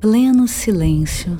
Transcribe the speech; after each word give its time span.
pleno 0.00 0.46
silêncio. 0.46 1.38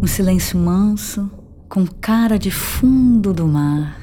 Um 0.00 0.06
silêncio 0.06 0.58
manso, 0.58 1.30
com 1.68 1.86
cara 1.86 2.38
de 2.38 2.50
fundo 2.50 3.32
do 3.32 3.46
mar. 3.46 3.98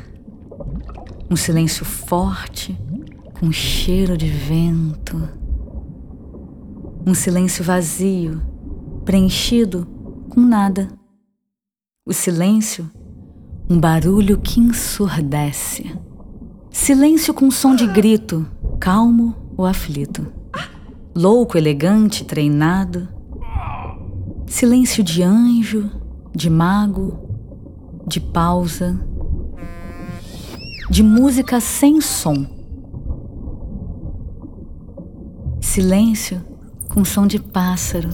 Um 1.29 1.35
silêncio 1.35 1.85
forte, 1.85 2.77
com 3.39 3.51
cheiro 3.51 4.17
de 4.17 4.27
vento. 4.27 5.21
Um 7.05 7.13
silêncio 7.13 7.63
vazio, 7.63 8.41
preenchido 9.05 9.85
com 10.29 10.41
nada. 10.41 10.87
O 12.05 12.13
silêncio, 12.13 12.89
um 13.69 13.79
barulho 13.79 14.39
que 14.39 14.59
ensurdece. 14.59 15.95
Silêncio 16.71 17.33
com 17.35 17.51
som 17.51 17.75
de 17.75 17.85
grito, 17.85 18.47
calmo 18.79 19.35
ou 19.55 19.65
aflito. 19.65 20.38
Louco, 21.15 21.57
elegante, 21.57 22.23
treinado. 22.23 23.09
Silêncio 24.45 25.03
de 25.03 25.23
anjo, 25.23 25.89
de 26.33 26.49
mago, 26.49 27.17
de 28.07 28.19
pausa, 28.19 28.99
de 30.89 31.03
música 31.03 31.59
sem 31.59 31.99
som. 32.01 32.45
Silêncio 35.61 36.41
com 36.89 37.05
som 37.05 37.27
de 37.27 37.39
pássaro, 37.39 38.09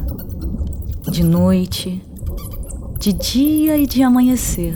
de 1.09 1.23
noite, 1.23 2.03
de 2.99 3.13
dia 3.13 3.77
e 3.77 3.87
de 3.87 4.03
amanhecer. 4.03 4.75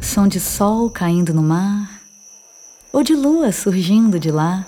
Som 0.00 0.26
de 0.26 0.40
sol 0.40 0.90
caindo 0.90 1.34
no 1.34 1.42
mar 1.42 2.00
ou 2.92 3.02
de 3.02 3.14
lua 3.14 3.52
surgindo 3.52 4.18
de 4.18 4.30
lá. 4.30 4.66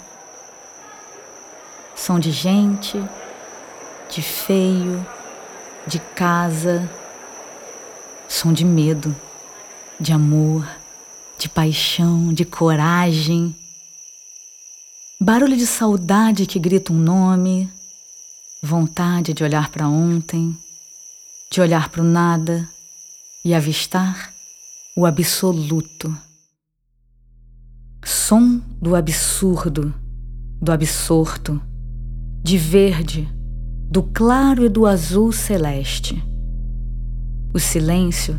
Som 2.05 2.19
de 2.19 2.33
gente, 2.33 2.99
de 4.11 4.21
feio, 4.21 5.07
de 5.87 6.01
casa. 6.17 6.91
Som 8.29 8.53
de 8.53 8.65
medo, 8.65 9.15
de 10.01 10.13
amor, 10.13 10.69
de 11.39 11.49
paixão, 11.49 12.33
de 12.33 12.45
coragem. 12.45 13.55
Barulho 15.21 15.57
de 15.57 15.65
saudade 15.65 16.45
que 16.45 16.59
grita 16.59 16.93
um 16.93 16.99
nome, 16.99 17.71
vontade 18.61 19.33
de 19.33 19.45
olhar 19.45 19.71
para 19.71 19.87
ontem, 19.87 20.59
de 21.53 21.61
olhar 21.61 21.89
para 21.89 22.01
o 22.01 22.05
nada 22.05 22.69
e 23.45 23.55
avistar 23.55 24.35
o 24.97 25.07
absoluto. 25.07 26.13
Som 28.05 28.61
do 28.81 28.97
absurdo, 28.97 29.95
do 30.61 30.73
absorto, 30.73 31.63
de 32.43 32.59
verde, 32.59 33.29
do 33.89 34.03
claro 34.03 34.65
e 34.65 34.69
do 34.69 34.85
azul 34.85 35.31
celeste. 35.31 36.23
O 37.55 37.61
silêncio 37.61 38.39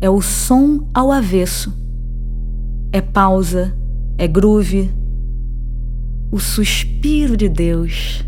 é 0.00 0.10
o 0.10 0.20
som 0.20 0.88
ao 0.92 1.10
avesso. 1.10 1.72
É 2.92 3.00
pausa, 3.00 3.74
é 4.18 4.28
groove, 4.28 4.90
o 6.30 6.38
suspiro 6.38 7.36
de 7.36 7.48
Deus, 7.48 8.24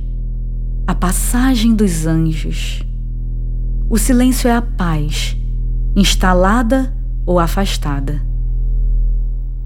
a 0.86 0.94
passagem 0.94 1.74
dos 1.74 2.06
anjos. 2.06 2.82
O 3.90 3.98
silêncio 3.98 4.48
é 4.48 4.54
a 4.54 4.62
paz, 4.62 5.36
instalada 5.94 6.94
ou 7.26 7.38
afastada. 7.38 8.22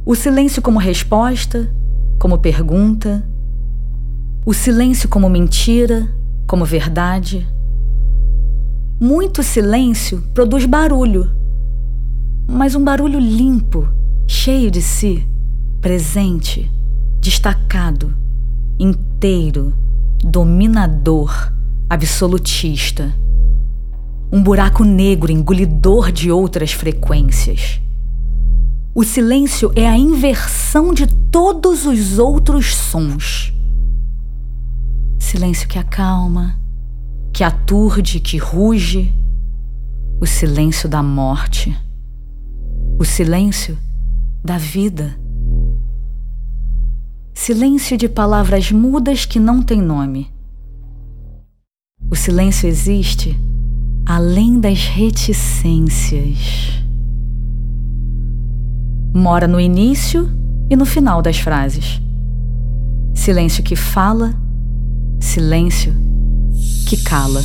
O 0.05 0.15
silêncio 0.15 0.61
como 0.61 0.79
resposta, 0.79 1.71
como 2.19 2.39
pergunta. 2.39 3.25
O 4.49 4.55
silêncio 4.55 5.09
como 5.09 5.29
mentira, 5.29 6.09
como 6.47 6.65
verdade. 6.65 7.45
Muito 9.01 9.43
silêncio 9.43 10.23
produz 10.33 10.65
barulho, 10.65 11.33
mas 12.47 12.77
um 12.77 12.85
barulho 12.85 13.19
limpo, 13.19 13.89
cheio 14.25 14.71
de 14.71 14.81
si, 14.81 15.27
presente, 15.81 16.71
destacado, 17.21 18.17
inteiro, 18.79 19.75
dominador, 20.23 21.53
absolutista. 21.91 23.13
Um 24.31 24.41
buraco 24.41 24.85
negro 24.85 25.33
engolidor 25.33 26.13
de 26.13 26.31
outras 26.31 26.71
frequências. 26.71 27.81
O 28.95 29.03
silêncio 29.03 29.73
é 29.75 29.89
a 29.89 29.99
inversão 29.99 30.95
de 30.95 31.09
todos 31.09 31.85
os 31.85 32.21
outros 32.21 32.77
sons. 32.77 33.56
Silêncio 35.27 35.67
que 35.67 35.77
acalma, 35.77 36.57
que 37.33 37.43
aturde, 37.43 38.21
que 38.21 38.39
ruge, 38.39 39.13
o 40.21 40.25
silêncio 40.25 40.89
da 40.89 41.03
morte, 41.03 41.77
o 42.97 43.05
silêncio 43.05 43.77
da 44.45 44.57
vida. 44.57 45.19
Silêncio 47.35 47.99
de 47.99 48.09
palavras 48.09 48.71
mudas 48.71 49.27
que 49.27 49.41
não 49.41 49.65
têm 49.65 49.83
nome. 49.83 50.33
O 52.09 52.15
silêncio 52.15 52.69
existe 52.69 53.37
além 54.07 54.61
das 54.61 54.87
reticências. 54.87 56.71
Mora 59.13 59.49
no 59.49 59.59
início 59.59 60.31
e 60.71 60.77
no 60.77 60.87
final 60.87 61.21
das 61.21 61.37
frases. 61.41 62.01
Silêncio 63.13 63.65
que 63.65 63.75
fala, 63.75 64.46
silêncio 65.37 65.93
que 66.89 66.97
cala. 66.97 67.45